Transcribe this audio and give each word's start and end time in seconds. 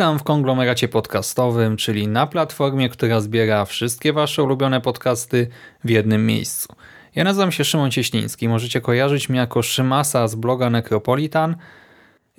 Witam 0.00 0.18
w 0.18 0.22
konglomeracie 0.22 0.88
podcastowym, 0.88 1.76
czyli 1.76 2.08
na 2.08 2.26
platformie, 2.26 2.88
która 2.88 3.20
zbiera 3.20 3.64
wszystkie 3.64 4.12
wasze 4.12 4.42
ulubione 4.42 4.80
podcasty 4.80 5.48
w 5.84 5.90
jednym 5.90 6.26
miejscu. 6.26 6.68
Ja 7.14 7.24
nazywam 7.24 7.52
się 7.52 7.64
Szymon 7.64 7.90
Cieśliński, 7.90 8.48
możecie 8.48 8.80
kojarzyć 8.80 9.28
mnie 9.28 9.38
jako 9.38 9.62
Szymasa 9.62 10.28
z 10.28 10.34
bloga 10.34 10.70
Necropolitan 10.70 11.56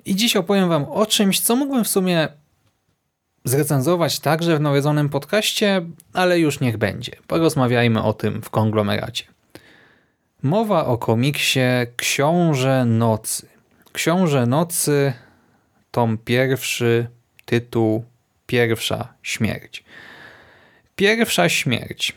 i 0.06 0.16
dziś 0.16 0.36
opowiem 0.36 0.70
wam 0.70 0.86
o 0.86 1.06
czymś, 1.06 1.40
co 1.40 1.56
mógłbym 1.56 1.84
w 1.84 1.88
sumie 1.88 2.28
zrecenzować 3.46 4.20
także 4.20 4.58
w 4.58 4.62
nawiedzonym 4.62 5.10
podcaście, 5.10 5.82
ale 6.14 6.40
już 6.40 6.60
niech 6.60 6.78
będzie. 6.78 7.12
Porozmawiajmy 7.28 8.04
o 8.04 8.14
tym 8.14 8.42
w 8.42 8.50
konglomeracie. 8.50 9.26
Mowa 10.44 10.86
o 10.86 10.98
komiksie 10.98 11.60
Książę 11.96 12.86
Nocy. 12.86 13.48
Książę 13.94 14.46
Nocy, 14.46 15.14
tom 15.92 16.18
pierwszy, 16.18 17.08
tytuł 17.52 18.06
Pierwsza 18.48 19.14
Śmierć. 19.24 19.84
Pierwsza 20.96 21.50
Śmierć. 21.50 22.14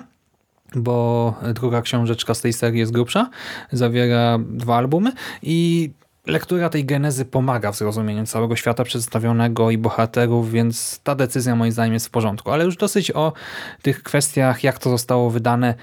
bo 0.76 1.34
druga 1.54 1.82
książeczka 1.82 2.34
z 2.34 2.42
tej 2.42 2.54
serii 2.54 2.80
jest 2.80 2.92
grubsza, 2.92 3.30
zawiera 3.72 4.40
dwa 4.40 4.78
albumy 4.78 5.12
i 5.44 5.90
lektura 6.28 6.70
tej 6.70 6.86
genezy 6.86 7.26
pomaga 7.26 7.72
w 7.72 7.78
zrozumieniu 7.78 8.26
całego 8.26 8.56
świata 8.56 8.84
przedstawionego 8.84 9.72
i 9.72 9.78
bohaterów, 9.78 10.52
więc 10.52 11.00
ta 11.04 11.16
decyzja 11.16 11.56
moim 11.56 11.72
zdaniem 11.72 11.94
jest 11.94 12.08
w 12.08 12.10
porządku. 12.10 12.52
Ale 12.52 12.66
już 12.66 12.78
dosyć 12.78 13.12
o 13.12 13.34
tych 13.82 14.04
kwestiach, 14.04 14.64
jak 14.64 14.80
to 14.80 14.90
zostało 14.90 15.30
wydane 15.30 15.76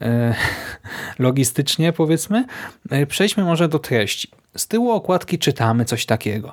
e, 0.00 0.34
logistycznie, 1.18 1.92
powiedzmy. 1.92 2.44
E, 2.90 3.06
przejdźmy 3.06 3.44
może 3.44 3.68
do 3.68 3.78
treści. 3.78 4.28
Z 4.56 4.68
tyłu 4.68 4.90
okładki 4.90 5.38
czytamy 5.38 5.84
coś 5.84 6.06
takiego. 6.06 6.52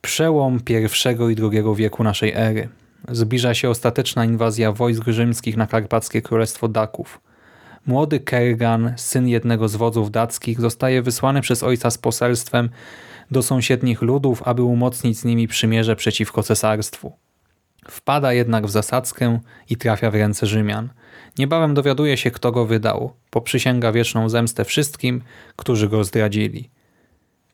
Przełom 0.00 0.60
pierwszego 0.60 1.28
i 1.28 1.34
drugiego 1.34 1.74
wieku 1.74 2.04
naszej 2.04 2.32
ery. 2.36 2.68
Zbliża 3.08 3.54
się 3.54 3.70
ostateczna 3.70 4.24
inwazja 4.24 4.72
wojsk 4.72 5.04
rzymskich 5.06 5.56
na 5.56 5.66
karpackie 5.66 6.22
królestwo 6.22 6.68
Daków. 6.68 7.20
Młody 7.86 8.20
Kergan, 8.20 8.92
syn 8.96 9.28
jednego 9.28 9.68
z 9.68 9.76
wodzów 9.76 10.10
dackich, 10.10 10.60
zostaje 10.60 11.02
wysłany 11.02 11.40
przez 11.40 11.62
ojca 11.62 11.90
z 11.90 11.98
poselstwem 11.98 12.70
do 13.30 13.42
sąsiednich 13.42 14.02
ludów, 14.02 14.42
aby 14.42 14.62
umocnić 14.62 15.18
z 15.18 15.24
nimi 15.24 15.48
przymierze 15.48 15.96
przeciwko 15.96 16.42
cesarstwu. 16.42 17.12
Wpada 17.88 18.32
jednak 18.32 18.66
w 18.66 18.70
zasadzkę 18.70 19.40
i 19.70 19.76
trafia 19.76 20.10
w 20.10 20.14
ręce 20.14 20.46
Rzymian. 20.46 20.88
Niebawem 21.38 21.74
dowiaduje 21.74 22.16
się, 22.16 22.30
kto 22.30 22.52
go 22.52 22.66
wydał. 22.66 23.12
Poprzysięga 23.30 23.92
wieczną 23.92 24.28
zemstę 24.28 24.64
wszystkim, 24.64 25.22
którzy 25.56 25.88
go 25.88 26.04
zdradzili. 26.04 26.70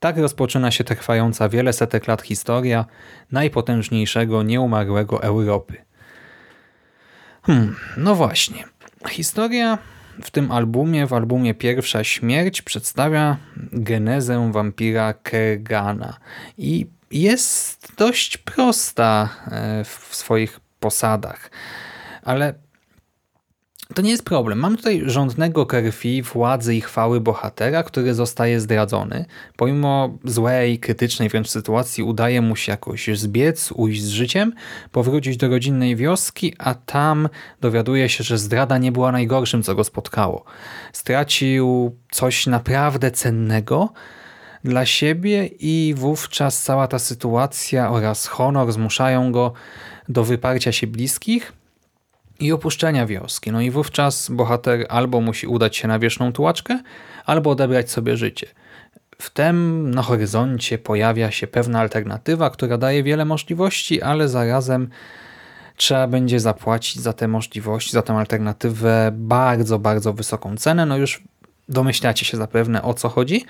Tak 0.00 0.19
rozpoczyna 0.19 0.71
się 0.71 0.84
trwająca 0.84 1.48
wiele 1.48 1.72
setek 1.72 2.09
lat 2.09 2.22
historia 2.22 2.84
najpotężniejszego, 3.32 4.42
nieumarłego 4.42 5.22
Europy. 5.22 5.76
Hmm, 7.42 7.76
no 7.97 8.15
właśnie. 8.15 8.65
Historia 9.09 9.78
w 10.23 10.31
tym 10.31 10.53
albumie, 10.53 11.06
w 11.06 11.12
albumie 11.12 11.55
Pierwsza 11.55 12.05
Śmierć 12.05 12.62
przedstawia 12.62 13.37
genezę 13.73 14.53
wampira 14.53 15.15
Kergana. 15.15 16.17
I 16.59 16.87
jest 17.11 17.93
dość 17.97 18.39
prosta 18.39 19.28
e, 19.51 19.84
w 19.84 20.09
swoich 20.10 20.60
posadach, 20.81 21.51
ale 22.22 22.54
to 23.92 24.03
nie 24.03 24.10
jest 24.10 24.24
problem. 24.24 24.59
Mam 24.59 24.77
tutaj 24.77 25.03
rządnego 25.06 25.66
krwi, 25.66 26.22
władzy 26.22 26.74
i 26.74 26.80
chwały 26.80 27.21
bohatera, 27.21 27.83
który 27.83 28.15
zostaje 28.15 28.60
zdradzony. 28.60 29.24
Pomimo 29.56 30.18
złej, 30.24 30.78
krytycznej 30.78 31.28
wręcz 31.28 31.48
sytuacji 31.48 32.04
udaje 32.04 32.41
mu 32.41 32.56
się 32.56 32.72
jakoś 32.72 33.09
zbiec, 33.15 33.72
ujść 33.72 34.03
z 34.03 34.09
życiem, 34.09 34.53
powrócić 34.92 35.36
do 35.36 35.48
rodzinnej 35.48 35.97
wioski, 35.97 36.54
a 36.59 36.74
tam 36.74 37.28
dowiaduje 37.60 38.09
się, 38.09 38.24
że 38.24 38.39
zdrada 38.39 38.78
nie 38.78 38.92
była 38.92 39.12
najgorszym, 39.12 39.62
co 39.62 39.74
go 39.74 39.84
spotkało. 39.84 40.45
Stracił 40.92 41.97
coś 42.10 42.47
naprawdę 42.47 43.10
cennego 43.10 43.92
dla 44.65 44.86
siebie 44.86 45.47
i 45.47 45.95
wówczas 45.97 46.62
cała 46.62 46.88
ta 46.88 46.98
sytuacja 46.98 47.91
oraz 47.91 48.27
honor 48.27 48.72
zmuszają 48.72 49.33
go 49.33 49.53
do 50.09 50.24
wyparcia 50.24 50.72
się 50.72 50.86
bliskich– 50.86 51.53
i 52.42 52.53
opuszczenia 52.53 53.06
wioski. 53.06 53.53
No 53.53 53.60
i 53.60 53.71
wówczas 53.71 54.30
bohater 54.30 54.86
albo 54.89 55.21
musi 55.21 55.47
udać 55.47 55.77
się 55.77 55.89
na 55.89 55.98
wieczną 55.98 56.33
tułaczkę, 56.33 56.80
albo 57.27 57.50
odebrać 57.50 57.91
sobie 57.91 58.16
życie. 58.16 58.47
wtem 59.18 59.91
na 59.91 60.03
horyzoncie 60.03 60.78
pojawia 60.78 61.30
się 61.30 61.47
pewna 61.47 61.80
alternatywa, 61.80 62.50
która 62.50 62.78
daje 62.78 63.03
wiele 63.03 63.24
możliwości, 63.24 64.03
ale 64.03 64.28
zarazem 64.28 64.89
trzeba 65.77 66.06
będzie 66.06 66.41
zapłacić 66.41 67.03
za 67.03 67.12
te 67.12 67.28
możliwości, 67.28 67.91
za 67.91 68.03
tę 68.03 68.12
alternatywę 68.12 69.10
bardzo, 69.15 69.78
bardzo 69.78 70.12
wysoką 70.12 70.56
cenę. 70.56 70.86
No 70.86 70.97
już 70.97 71.22
domyślacie 71.68 72.24
się 72.24 72.36
zapewne 72.36 72.83
o 72.83 72.95
co 72.95 73.09
chodzi, 73.09 73.45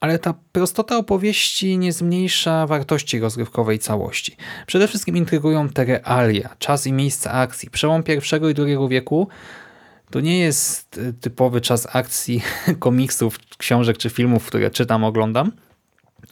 ale 0.00 0.18
ta 0.18 0.34
prostota 0.52 0.96
opowieści 0.96 1.78
nie 1.78 1.92
zmniejsza 1.92 2.66
wartości 2.66 3.20
rozrywkowej 3.20 3.78
całości. 3.78 4.36
Przede 4.66 4.88
wszystkim 4.88 5.16
intrygują 5.16 5.68
te 5.68 5.84
realia, 5.84 6.56
czas 6.58 6.86
i 6.86 6.92
miejsce 6.92 7.30
akcji. 7.30 7.70
Przełom 7.70 8.02
pierwszego 8.02 8.48
i 8.48 8.54
drugiego 8.54 8.88
wieku 8.88 9.28
to 10.10 10.20
nie 10.20 10.38
jest 10.38 10.98
y, 10.98 11.12
typowy 11.12 11.60
czas 11.60 11.88
akcji 11.92 12.42
komiksów, 12.78 13.38
książek 13.58 13.98
czy 13.98 14.10
filmów, 14.10 14.46
które 14.46 14.70
czytam, 14.70 15.04
oglądam, 15.04 15.52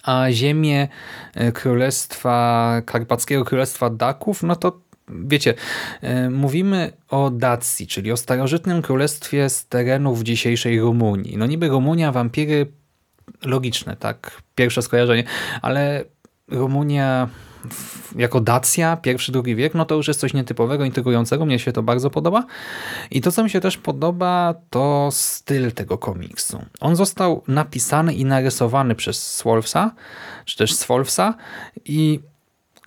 a 0.03 0.27
ziemię 0.31 0.89
y, 1.37 1.53
królestwa, 1.53 2.83
karpackiego 2.87 3.45
królestwa 3.45 3.91
Daków, 3.91 4.43
no 4.43 4.57
to 4.57 4.81
wiecie, 5.09 5.55
y, 6.05 6.31
mówimy 6.31 6.93
o 7.09 7.31
Dacji, 7.31 7.87
czyli 7.87 8.13
o 8.13 8.17
starożytnym 8.17 8.83
królestwie 8.83 9.51
z 9.51 9.67
terenów 9.67 10.23
dzisiejszej 10.23 10.81
Rumunii. 10.81 11.37
No 11.37 11.47
niby 11.47 11.69
Rumunia, 11.69 12.13
wampiry, 12.13 12.67
logiczne, 13.45 13.97
tak? 13.97 14.43
Pierwsze 14.55 14.83
skojarzenie, 14.83 15.25
ale 15.63 16.05
Rumunia 16.49 17.29
jako 18.17 18.41
Dacja, 18.41 18.97
pierwszy, 18.97 19.33
drugi 19.33 19.57
wiek, 19.57 19.75
no 19.75 19.85
to 19.85 19.95
już 19.95 20.09
jest 20.09 20.21
coś 20.21 20.35
nietypowego, 20.35 20.85
intrygującego, 20.85 21.47
mnie 21.47 21.59
się 21.59 21.73
to 21.73 21.83
bardzo 21.83 22.11
podoba. 22.11 22.47
I 23.11 23.21
to, 23.21 23.33
co 23.33 23.45
mi 23.45 23.51
się 23.51 23.61
też 23.61 23.79
podoba, 23.79 24.55
to 24.71 25.09
styl 25.13 25.73
tego 25.73 25.99
komiksu. 25.99 26.65
On 26.81 26.97
został 26.97 27.43
napisany 27.49 28.15
i 28.15 28.25
narysowany 28.25 28.95
przez 28.95 29.35
Swolfsa, 29.37 29.95
czy 30.45 30.57
też 30.57 30.75
Swolfsa 30.75 31.35
i 31.85 32.21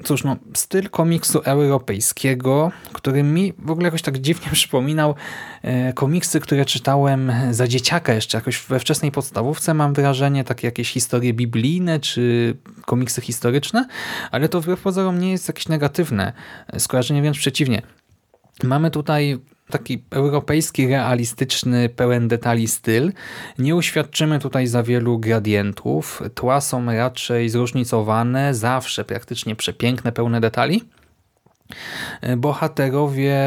cóż, 0.03 0.23
no, 0.23 0.35
styl 0.53 0.89
komiksu 0.89 1.39
europejskiego, 1.39 2.71
który 2.93 3.23
mi 3.23 3.53
w 3.59 3.71
ogóle 3.71 3.85
jakoś 3.87 4.01
tak 4.01 4.17
dziwnie 4.17 4.51
przypominał 4.57 5.15
e, 5.61 5.93
komiksy, 5.93 6.39
które 6.39 6.65
czytałem 6.65 7.31
za 7.51 7.67
dzieciaka 7.67 8.13
jeszcze, 8.13 8.37
jakoś 8.37 8.57
we 8.57 8.79
wczesnej 8.79 9.11
podstawówce 9.11 9.73
mam 9.73 9.93
wrażenie, 9.93 10.43
takie 10.43 10.67
jakieś 10.67 10.91
historie 10.91 11.33
biblijne, 11.33 11.99
czy 11.99 12.55
komiksy 12.85 13.21
historyczne, 13.21 13.87
ale 14.31 14.49
to 14.49 14.61
wbrew 14.61 14.81
pozorom 14.81 15.19
nie 15.19 15.31
jest 15.31 15.47
jakieś 15.47 15.67
negatywne 15.67 16.33
skojarzenie, 16.77 17.21
wręcz 17.21 17.39
przeciwnie. 17.39 17.81
Mamy 18.63 18.91
tutaj 18.91 19.39
taki 19.69 20.03
europejski, 20.11 20.87
realistyczny, 20.87 21.89
pełen 21.89 22.27
detali 22.27 22.67
styl. 22.67 23.11
Nie 23.59 23.75
uświadczymy 23.75 24.39
tutaj 24.39 24.67
za 24.67 24.83
wielu 24.83 25.19
gradientów. 25.19 26.21
Tła 26.35 26.61
są 26.61 26.85
raczej 26.85 27.49
zróżnicowane, 27.49 28.53
zawsze 28.53 29.05
praktycznie 29.05 29.55
przepiękne, 29.55 30.11
pełne 30.11 30.41
detali. 30.41 30.83
Bohaterowie 32.37 33.37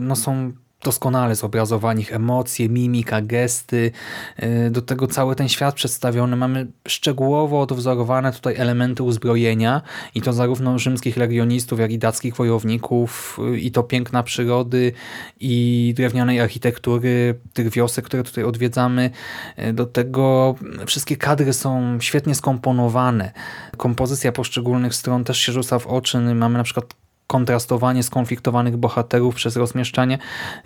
no, 0.00 0.16
są 0.16 0.52
doskonale 0.84 1.34
zobrazowani, 1.34 2.02
ich 2.02 2.12
emocje, 2.12 2.68
mimika, 2.68 3.20
gesty. 3.20 3.90
Yy, 4.38 4.70
Do 4.70 4.82
tego 4.82 5.06
cały 5.06 5.36
ten 5.36 5.48
świat 5.48 5.74
przedstawiony. 5.74 6.36
Mamy 6.36 6.66
szczegółowo 6.88 7.60
odwzorowane 7.60 8.32
tutaj 8.32 8.54
elementy 8.56 9.02
uzbrojenia 9.02 9.82
i 10.14 10.22
to 10.22 10.32
zarówno 10.32 10.78
rzymskich 10.78 11.16
legionistów, 11.16 11.80
jak 11.80 11.92
i 11.92 11.98
dackich 11.98 12.36
wojowników 12.36 13.38
yy, 13.38 13.60
i 13.60 13.70
to 13.70 13.82
piękna 13.82 14.22
przyrody 14.22 14.92
i 15.40 15.94
drewnianej 15.96 16.40
architektury 16.40 17.38
tych 17.52 17.70
wiosek, 17.70 18.04
które 18.04 18.22
tutaj 18.22 18.44
odwiedzamy. 18.44 19.10
Yy, 19.58 19.72
Do 19.72 19.86
tego 19.86 20.54
wszystkie 20.86 21.16
kadry 21.16 21.52
są 21.52 22.00
świetnie 22.00 22.34
skomponowane. 22.34 23.32
Kompozycja 23.76 24.32
poszczególnych 24.32 24.94
stron 24.94 25.24
też 25.24 25.38
się 25.38 25.52
rzuca 25.52 25.78
w 25.78 25.86
oczy. 25.86 26.18
Mamy 26.20 26.58
na 26.58 26.64
przykład 26.64 26.94
kontrastowanie 27.32 28.02
skonfliktowanych 28.02 28.76
bohaterów 28.76 29.34
przez 29.34 29.56
rozmieszczanie 29.56 30.18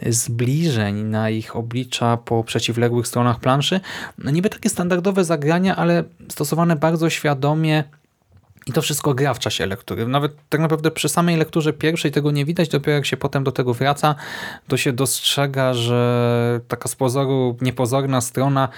zbliżeń 0.07 1.03
na 1.03 1.31
ich 1.31 1.57
oblicza 1.57 2.17
po 2.17 2.45
przeciwległych 2.45 3.07
stronach 3.07 3.41
planszy. 3.41 3.81
No 4.19 4.31
niby 4.31 4.51
takie 4.51 4.69
standardowe 4.71 5.25
zagrania, 5.25 5.77
ale 5.77 6.05
stosowane 6.29 6.77
bardzo 6.77 7.11
świadomie 7.11 7.85
i 8.67 8.73
to 8.73 8.83
wszystko 8.83 9.15
gra 9.15 9.35
w 9.35 9.39
czasie 9.39 9.67
lektury. 9.67 10.07
Nawet 10.07 10.33
tak 10.49 10.61
naprawdę 10.61 10.91
przy 10.91 11.09
samej 11.09 11.37
lekturze 11.37 11.73
pierwszej 11.73 12.13
tego 12.13 12.31
nie 12.31 12.45
widać, 12.45 12.69
dopiero 12.69 12.95
jak 12.95 13.07
się 13.07 13.17
potem 13.17 13.45
do 13.45 13.53
tego 13.53 13.75
wraca, 13.75 14.15
to 14.69 14.77
się 14.77 14.93
dostrzega, 14.93 15.75
że 15.75 16.61
taka 16.69 16.89
z 16.89 16.97
pozoru 16.97 17.57
niepozorna 17.61 18.21
strona 18.21 18.69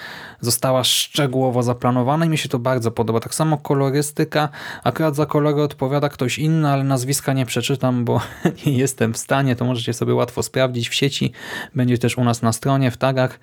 została 0.40 0.84
szczegółowo 0.84 1.62
zaplanowana 1.62 2.26
i 2.26 2.28
mi 2.28 2.38
się 2.38 2.48
to 2.48 2.58
bardzo 2.58 2.90
podoba. 2.90 3.20
Tak 3.20 3.34
samo 3.34 3.58
kolorystyka, 3.58 4.48
akurat 4.84 5.16
za 5.16 5.26
kolory 5.26 5.62
odpowiada 5.62 6.08
ktoś 6.08 6.38
inny, 6.38 6.68
ale 6.68 6.84
nazwiska 6.84 7.32
nie 7.32 7.46
przeczytam, 7.46 8.04
bo 8.04 8.20
nie 8.66 8.72
jestem 8.72 9.14
w 9.14 9.18
stanie, 9.18 9.56
to 9.56 9.64
możecie 9.64 9.92
sobie 9.92 10.14
łatwo 10.14 10.42
sprawdzić 10.42 10.88
w 10.88 10.94
sieci, 10.94 11.32
będzie 11.74 11.98
też 11.98 12.18
u 12.18 12.24
nas 12.24 12.42
na 12.42 12.52
stronie, 12.52 12.90
w 12.90 12.96
tagach. 12.96 13.40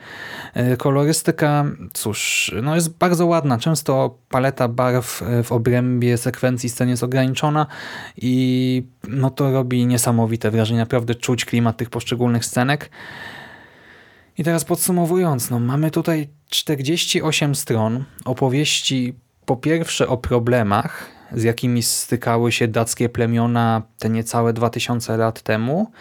E, 0.54 0.78
Kolorystyka, 0.78 1.66
cóż, 1.94 2.52
no 2.64 2.76
jest 2.76 2.98
bardzo 2.98 3.26
ładna, 3.26 3.58
często 3.58 4.18
paleta 4.30 4.68
barw 4.68 5.22
e, 5.22 5.44
w 5.44 5.52
obrębie 5.52 6.18
sekwencji 6.36 6.70
scen 6.70 6.90
jest 6.90 7.04
ograniczona 7.04 7.68
i 8.18 8.84
no 9.08 9.30
to 9.30 9.52
robi 9.52 9.86
niesamowite 9.86 10.52
wrażenie, 10.52 10.80
naprawdę 10.80 11.16
czuć 11.16 11.46
klimat 11.46 11.78
tych 11.78 11.90
poszczególnych 11.90 12.46
scenek. 12.46 12.90
I 14.38 14.44
teraz 14.44 14.66
podsumowując, 14.66 15.50
no 15.50 15.60
mamy 15.60 15.92
tutaj 15.92 16.28
48 16.50 17.56
stron 17.56 18.04
opowieści 18.26 19.14
po 19.46 19.58
pierwsze 19.58 20.08
o 20.08 20.18
problemach, 20.18 21.12
z 21.32 21.44
jakimi 21.44 21.84
stykały 21.84 22.52
się 22.52 22.68
dackie 22.68 23.10
plemiona 23.10 23.82
te 24.00 24.10
niecałe 24.10 24.54
2000 24.54 25.18
lat 25.18 25.42
temu 25.42 25.92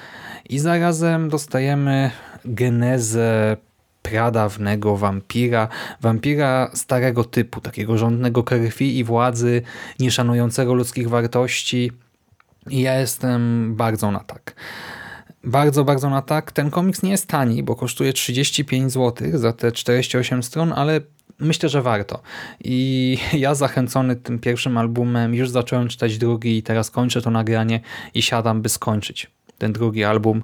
i 0.49 0.59
zarazem 0.59 1.29
dostajemy 1.29 2.11
genezę 2.45 3.57
pradawnego 4.05 4.97
wampira, 4.97 5.69
wampira 6.01 6.71
starego 6.75 7.25
typu, 7.25 7.61
takiego 7.61 7.99
żądnego 7.99 8.43
krwi 8.43 8.99
i 8.99 9.05
władzy, 9.05 9.63
nieszanującego 10.01 10.75
ludzkich 10.75 11.09
wartości 11.09 11.93
i 12.71 12.81
ja 12.81 12.95
jestem 12.95 13.75
bardzo 13.77 14.11
na 14.11 14.21
tak. 14.21 14.55
Bardzo, 15.45 15.85
bardzo 15.85 16.11
na 16.11 16.23
tak. 16.23 16.53
Ten 16.53 16.71
komiks 16.71 17.03
nie 17.03 17.11
jest 17.11 17.27
tani, 17.27 17.63
bo 17.63 17.77
kosztuje 17.77 18.13
35 18.13 18.93
zł 18.93 19.29
za 19.35 19.53
te 19.53 19.73
48 19.73 20.43
stron, 20.43 20.73
ale 20.73 21.01
myślę, 21.39 21.69
że 21.69 21.83
warto. 21.83 22.23
I 22.65 23.19
ja 23.45 23.55
zachęcony 23.55 24.17
tym 24.17 24.39
pierwszym 24.39 24.79
albumem 24.79 25.35
już 25.35 25.51
zacząłem 25.51 25.89
czytać 25.89 26.19
drugi 26.19 26.59
i 26.59 26.63
teraz 26.63 26.91
kończę 26.91 27.23
to 27.23 27.31
nagranie 27.31 27.81
i 28.15 28.23
siadam, 28.23 28.63
by 28.63 28.69
skończyć 28.69 29.31
ten 29.59 29.73
drugi 29.73 30.05
album 30.05 30.43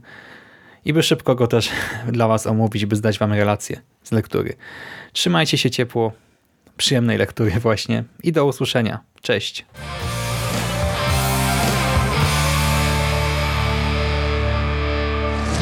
i 0.85 0.93
by 0.93 1.03
szybko 1.03 1.35
go 1.35 1.47
też 1.47 1.71
dla 2.13 2.29
Was 2.29 2.47
omówić, 2.47 2.87
by 2.87 2.97
zdać 2.97 3.19
Wam 3.19 3.33
relację 3.33 3.81
z 4.03 4.13
lektury. 4.13 4.57
Trzymajcie 5.13 5.59
się 5.59 5.71
ciepło, 5.71 6.13
przyjemnej 6.77 7.19
lektury 7.19 7.51
właśnie 7.51 8.05
i 8.23 8.33
do 8.33 8.47
usłyszenia. 8.47 9.01
Cześć! 9.23 9.67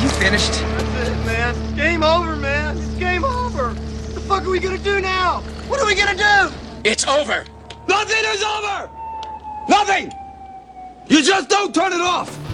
You 0.02 0.08
finished? 0.08 0.52
That's 0.52 1.08
it, 1.08 1.26
man. 1.26 1.54
Game 1.76 2.06
over, 2.06 2.36
man. 2.36 2.76
It's 2.76 2.98
game 2.98 3.24
over. 3.24 3.74
What 3.74 4.14
the 4.14 4.20
fuck 4.20 4.42
are 4.42 4.50
we 4.50 4.60
gonna 4.60 4.78
do 4.78 5.00
now? 5.00 5.42
What 5.68 5.80
are 5.80 5.86
we 5.86 5.94
gonna 5.94 6.14
do? 6.14 6.52
It's 6.84 7.08
over. 7.08 7.44
Nothing 7.88 8.24
is 8.34 8.42
over! 8.42 8.88
Nothing! 9.68 10.12
You 11.08 11.22
just 11.22 11.48
don't 11.48 11.74
turn 11.74 11.92
it 11.92 12.00
off! 12.00 12.47